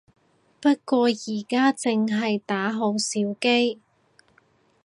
[0.59, 1.13] 不過而
[1.47, 3.09] 家淨係打好少
[3.39, 3.79] 機